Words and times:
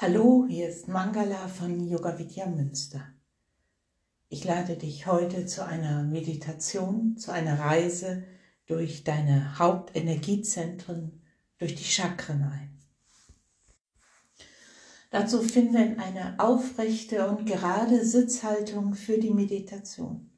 Hallo, 0.00 0.46
hier 0.48 0.68
ist 0.68 0.86
Mangala 0.86 1.48
von 1.48 1.88
Yoga 1.88 2.20
Vidya 2.20 2.46
Münster. 2.46 3.00
Ich 4.28 4.44
lade 4.44 4.76
dich 4.76 5.08
heute 5.08 5.44
zu 5.44 5.66
einer 5.66 6.04
Meditation, 6.04 7.16
zu 7.16 7.32
einer 7.32 7.58
Reise 7.58 8.22
durch 8.66 9.02
deine 9.02 9.58
Hauptenergiezentren, 9.58 11.20
durch 11.58 11.74
die 11.74 11.82
Chakren 11.82 12.44
ein. 12.44 12.78
Dazu 15.10 15.42
finde 15.42 15.96
eine 15.98 16.38
aufrechte 16.38 17.28
und 17.28 17.44
gerade 17.44 18.04
Sitzhaltung 18.04 18.94
für 18.94 19.18
die 19.18 19.34
Meditation. 19.34 20.30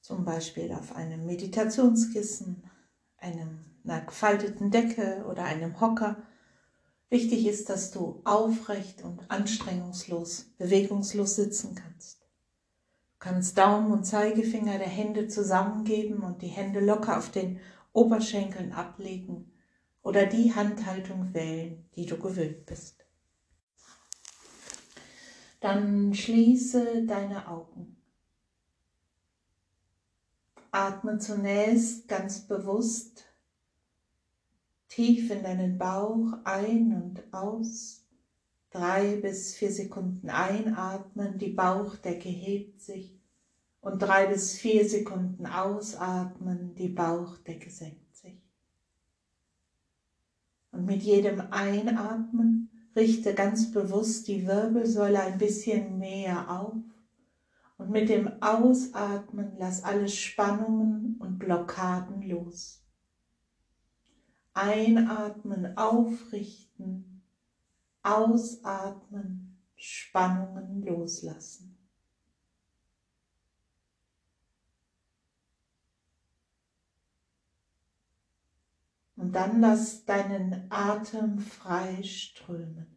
Zum 0.00 0.24
Beispiel 0.24 0.72
auf 0.72 0.96
einem 0.96 1.26
Meditationskissen, 1.26 2.64
einer 3.18 4.00
gefalteten 4.00 4.72
Decke 4.72 5.24
oder 5.30 5.44
einem 5.44 5.80
Hocker 5.80 6.16
Wichtig 7.10 7.46
ist, 7.46 7.70
dass 7.70 7.90
du 7.90 8.20
aufrecht 8.24 9.02
und 9.02 9.30
anstrengungslos, 9.30 10.52
bewegungslos 10.58 11.36
sitzen 11.36 11.74
kannst. 11.74 12.20
Du 12.20 13.18
kannst 13.18 13.56
Daumen 13.56 13.92
und 13.92 14.04
Zeigefinger 14.04 14.78
der 14.78 14.88
Hände 14.88 15.26
zusammengeben 15.26 16.20
und 16.20 16.42
die 16.42 16.48
Hände 16.48 16.80
locker 16.80 17.16
auf 17.16 17.30
den 17.30 17.60
Oberschenkeln 17.92 18.72
ablegen 18.72 19.50
oder 20.02 20.26
die 20.26 20.54
Handhaltung 20.54 21.32
wählen, 21.32 21.88
die 21.96 22.04
du 22.04 22.18
gewöhnt 22.18 22.66
bist. 22.66 23.04
Dann 25.60 26.14
schließe 26.14 27.06
deine 27.06 27.48
Augen. 27.48 27.96
Atme 30.70 31.18
zunächst 31.18 32.06
ganz 32.06 32.46
bewusst 32.46 33.24
tief 34.88 35.30
in 35.30 35.42
deinen 35.42 35.78
Bauch 35.78 36.32
ein 36.44 36.94
und 36.94 37.32
aus. 37.32 38.04
Drei 38.70 39.16
bis 39.16 39.54
vier 39.54 39.72
Sekunden 39.72 40.28
einatmen, 40.28 41.38
die 41.38 41.52
Bauchdecke 41.52 42.28
hebt 42.28 42.80
sich. 42.80 43.18
Und 43.80 44.00
drei 44.00 44.26
bis 44.26 44.58
vier 44.58 44.88
Sekunden 44.88 45.46
ausatmen, 45.46 46.74
die 46.74 46.88
Bauchdecke 46.88 47.70
senkt 47.70 48.16
sich. 48.16 48.42
Und 50.72 50.84
mit 50.84 51.02
jedem 51.02 51.40
Einatmen 51.50 52.70
richte 52.94 53.34
ganz 53.34 53.70
bewusst 53.70 54.28
die 54.28 54.46
Wirbelsäule 54.46 55.20
ein 55.20 55.38
bisschen 55.38 55.98
mehr 55.98 56.50
auf. 56.50 56.74
Und 57.78 57.90
mit 57.90 58.08
dem 58.08 58.42
Ausatmen 58.42 59.52
lass 59.58 59.84
alle 59.84 60.08
Spannungen 60.08 61.16
und 61.20 61.38
Blockaden 61.38 62.22
los. 62.22 62.82
Einatmen, 64.58 65.78
aufrichten, 65.78 67.22
ausatmen, 68.02 69.56
Spannungen 69.76 70.82
loslassen. 70.82 71.78
Und 79.14 79.32
dann 79.32 79.60
lass 79.60 80.04
deinen 80.04 80.66
Atem 80.70 81.38
frei 81.38 82.02
strömen. 82.02 82.96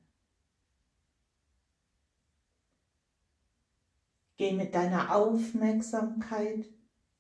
Geh 4.38 4.54
mit 4.54 4.74
deiner 4.74 5.16
Aufmerksamkeit 5.16 6.66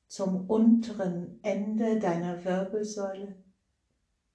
zum 0.07 0.49
unteren 0.49 1.39
Ende 1.43 1.99
deiner 1.99 2.43
Wirbelsäule 2.43 3.50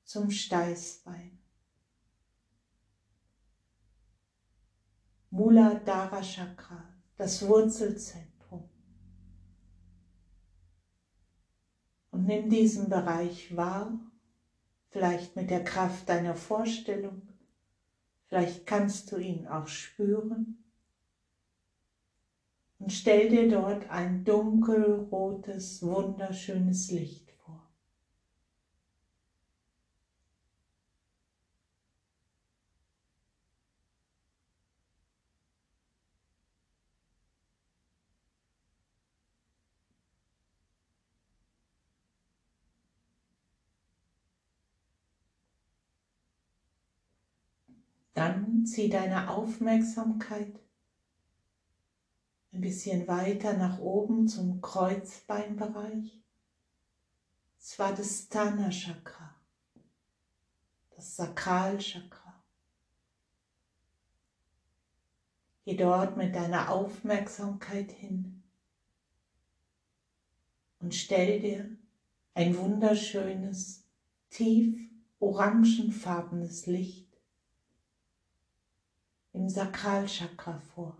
zum 0.06 0.30
Steißbein. 0.30 1.36
Muladhara 5.30 6.22
Chakra, 6.22 6.88
das 7.16 7.46
Wurzelzentrum. 7.46 8.70
Und 12.12 12.24
nimm 12.24 12.48
diesen 12.48 12.88
Bereich 12.88 13.54
wahr, 13.56 13.98
vielleicht 14.90 15.34
mit 15.34 15.50
der 15.50 15.64
Kraft 15.64 16.08
deiner 16.08 16.36
Vorstellung, 16.36 17.22
vielleicht 18.26 18.64
kannst 18.64 19.10
du 19.10 19.16
ihn 19.16 19.48
auch 19.48 19.66
spüren. 19.66 20.64
Und 22.78 22.92
stell 22.92 23.28
dir 23.28 23.48
dort 23.48 23.90
ein 23.90 24.24
dunkelrotes, 24.24 25.82
wunderschönes 25.82 26.92
Licht 26.92 27.25
Dann 48.16 48.64
zieh 48.64 48.88
deine 48.88 49.28
Aufmerksamkeit 49.28 50.58
ein 52.50 52.62
bisschen 52.62 53.06
weiter 53.06 53.52
nach 53.52 53.78
oben 53.78 54.26
zum 54.26 54.62
Kreuzbeinbereich. 54.62 56.24
Svadhisthana 57.60 58.70
Chakra, 58.70 59.34
das 60.94 61.14
Sakralchakra. 61.16 62.42
Geh 65.66 65.76
dort 65.76 66.16
mit 66.16 66.34
deiner 66.34 66.70
Aufmerksamkeit 66.70 67.92
hin 67.92 68.42
und 70.78 70.94
stell 70.94 71.40
dir 71.40 71.76
ein 72.32 72.56
wunderschönes, 72.56 73.84
tief 74.30 74.80
orangenfarbenes 75.20 76.66
Licht 76.66 77.05
im 79.36 79.50
Sakralchakra 79.50 80.58
vor, 80.74 80.96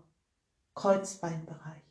Kreuzbeinbereich. 0.75 1.86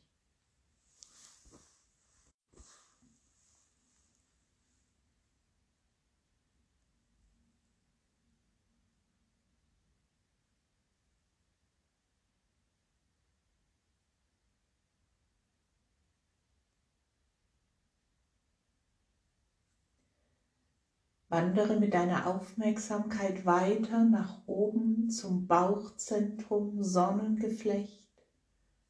Wandere 21.29 21.81
mit 21.81 21.93
deiner 21.93 22.29
Aufmerksamkeit 22.29 23.45
weiter 23.45 24.05
nach 24.05 24.47
oben 24.47 25.11
zum 25.11 25.49
Bauchzentrum, 25.49 26.85
Sonnengeflecht, 26.85 28.09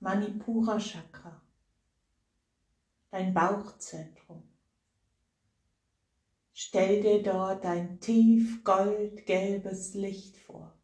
Manipura 0.01 0.79
Chakra, 0.79 1.41
dein 3.11 3.33
Bauchzentrum. 3.33 4.47
Stell 6.53 7.01
dir 7.01 7.23
dort 7.23 7.65
ein 7.65 8.01
tief 8.01 8.63
goldgelbes 8.65 9.95
Licht 9.95 10.37
vor. 10.37 10.76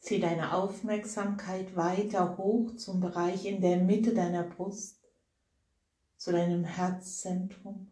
Zieh 0.00 0.18
deine 0.18 0.54
Aufmerksamkeit 0.54 1.76
weiter 1.76 2.38
hoch 2.38 2.74
zum 2.76 3.00
Bereich 3.00 3.44
in 3.44 3.60
der 3.60 3.76
Mitte 3.76 4.14
deiner 4.14 4.44
Brust, 4.44 4.98
zu 6.16 6.32
deinem 6.32 6.64
Herzzentrum, 6.64 7.86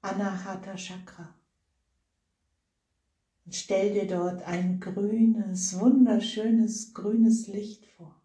Anahata 0.00 0.74
Chakra. 0.76 1.34
Und 3.44 3.54
stell 3.54 3.92
dir 3.92 4.06
dort 4.06 4.42
ein 4.42 4.80
grünes, 4.80 5.78
wunderschönes 5.78 6.94
grünes 6.94 7.46
Licht 7.46 7.86
vor. 7.86 8.23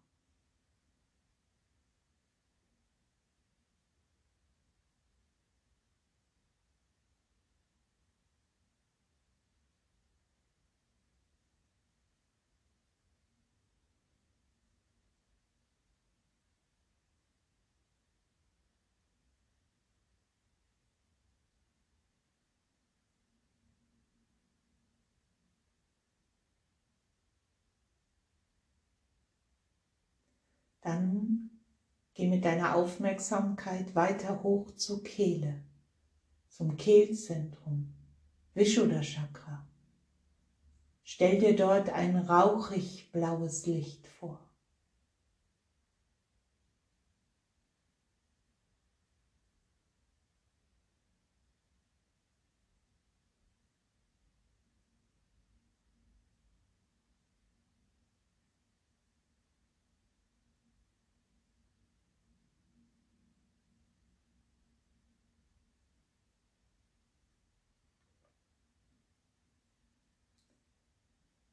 Dann 30.80 31.50
geh 32.14 32.26
mit 32.26 32.44
deiner 32.44 32.74
Aufmerksamkeit 32.74 33.94
weiter 33.94 34.42
hoch 34.42 34.70
zur 34.76 35.02
Kehle, 35.02 35.62
zum 36.48 36.76
Kehlzentrum, 36.76 37.94
Vishuddha 38.54 39.00
Chakra. 39.00 39.66
Stell 41.02 41.38
dir 41.38 41.56
dort 41.56 41.90
ein 41.90 42.16
rauchig 42.16 43.10
blaues 43.12 43.66
Licht 43.66 44.06
vor. 44.06 44.49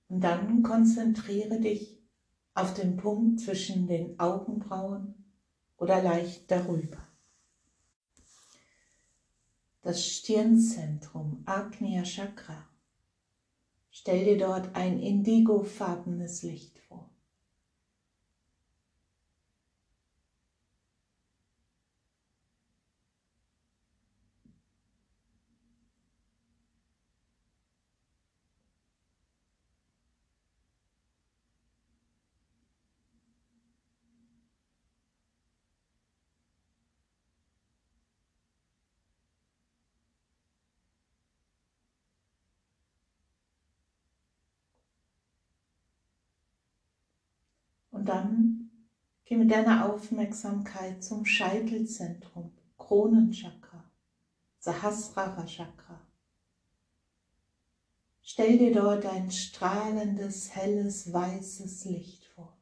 Und 0.09 0.21
dann 0.21 0.63
konzentriere 0.63 1.59
dich 1.59 2.01
auf 2.53 2.73
den 2.73 2.97
Punkt 2.97 3.39
zwischen 3.39 3.87
den 3.87 4.19
Augenbrauen 4.19 5.13
oder 5.77 6.01
leicht 6.01 6.49
darüber. 6.49 7.07
Das 9.81 10.05
Stirnzentrum, 10.05 11.43
Agnya 11.45 12.03
Chakra. 12.03 12.67
Stell 13.89 14.25
dir 14.25 14.37
dort 14.37 14.75
ein 14.75 14.99
indigofarbenes 14.99 16.43
Licht 16.43 16.79
vor. 16.79 17.09
Dann 48.07 48.69
geh 49.25 49.35
mit 49.35 49.51
deiner 49.51 49.91
Aufmerksamkeit 49.91 51.03
zum 51.03 51.25
Scheitelzentrum, 51.25 52.53
Kronenchakra, 52.77 53.83
Sahasrara 54.59 55.45
Chakra. 55.45 56.07
Stell 58.21 58.57
dir 58.57 58.71
dort 58.71 59.05
ein 59.05 59.29
strahlendes, 59.29 60.55
helles, 60.55 61.11
weißes 61.11 61.83
Licht 61.83 62.23
vor. 62.27 62.57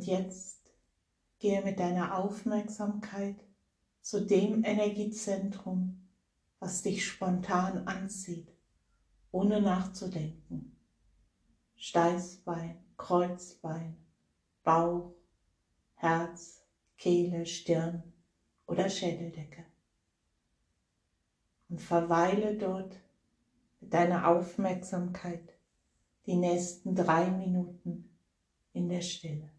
Und 0.00 0.06
jetzt 0.06 0.72
gehe 1.40 1.62
mit 1.62 1.78
deiner 1.78 2.16
Aufmerksamkeit 2.16 3.36
zu 4.00 4.26
dem 4.26 4.64
Energiezentrum, 4.64 6.08
was 6.58 6.80
dich 6.80 7.06
spontan 7.06 7.86
anzieht, 7.86 8.50
ohne 9.30 9.60
nachzudenken. 9.60 10.74
Steißbein, 11.76 12.82
Kreuzbein, 12.96 13.94
Bauch, 14.62 15.12
Herz, 15.96 16.62
Kehle, 16.96 17.44
Stirn 17.44 18.02
oder 18.66 18.88
Schädeldecke. 18.88 19.66
Und 21.68 21.82
verweile 21.82 22.56
dort 22.56 22.96
mit 23.80 23.92
deiner 23.92 24.28
Aufmerksamkeit 24.28 25.58
die 26.24 26.36
nächsten 26.36 26.94
drei 26.94 27.30
Minuten 27.30 28.08
in 28.72 28.88
der 28.88 29.02
Stille. 29.02 29.50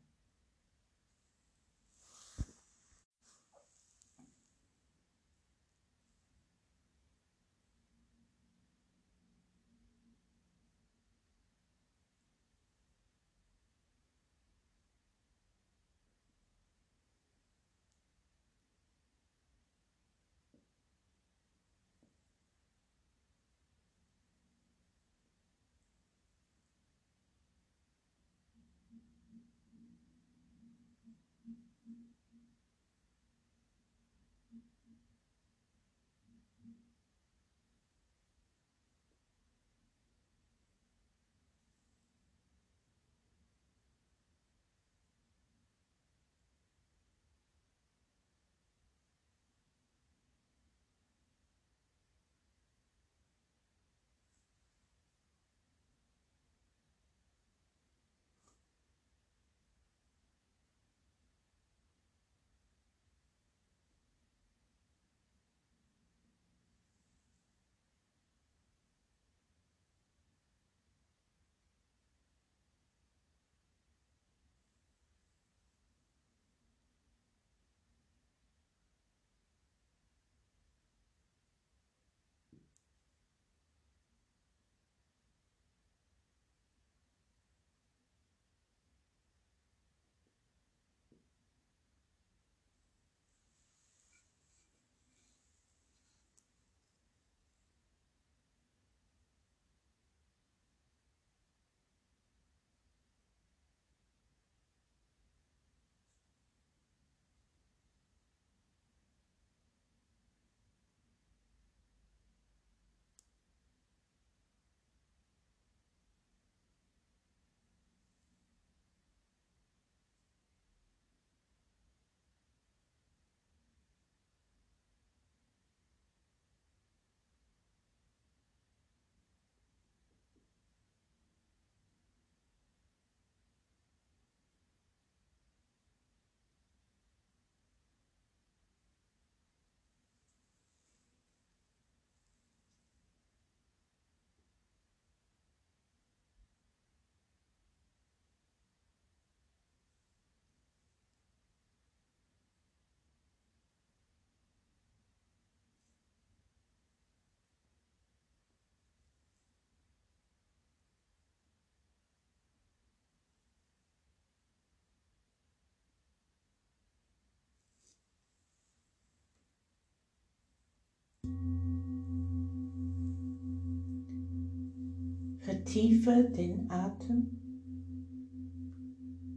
Atme 175.61 175.65
tiefer 175.65 176.23
den 176.23 176.71
Atem. 176.71 177.37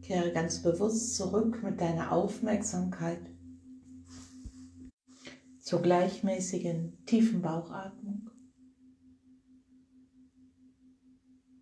Kehre 0.03 0.33
ganz 0.33 0.63
bewusst 0.63 1.17
zurück 1.17 1.63
mit 1.63 1.81
deiner 1.81 2.13
Aufmerksamkeit 2.13 3.21
zur 5.61 5.83
gleichmäßigen 5.83 7.05
tiefen 7.07 7.43
Bauchatmung. 7.43 8.31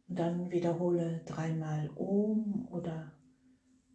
Und 0.08 0.18
dann 0.18 0.50
wiederhole 0.50 1.22
dreimal 1.24 1.90
Om 1.94 2.68
oder 2.70 3.12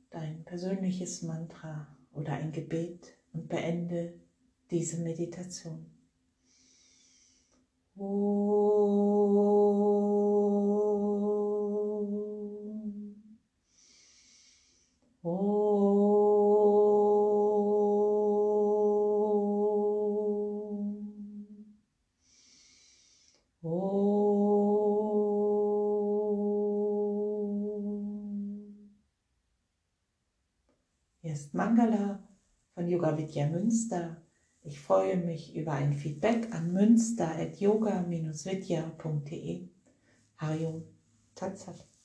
dein 0.09 0.43
persönliches 0.45 1.23
Mantra 1.23 1.97
oder 2.11 2.33
ein 2.33 2.51
Gebet 2.51 3.17
und 3.33 3.49
beende 3.49 4.19
diese 4.71 5.01
Meditation. 5.01 5.85
Hier 7.95 9.96
Mangala 31.57 32.21
von 32.75 32.87
Yoga 32.87 33.17
Vidya 33.17 33.47
Münster. 33.47 34.21
Ich 34.61 34.79
freue 34.79 35.17
mich 35.17 35.55
über 35.55 35.71
ein 35.71 35.93
Feedback 35.93 36.53
an 36.53 36.71
münster.yoga-vidya.de. 36.71 39.69
Harium 40.37 40.83
Tatsat. 41.33 41.96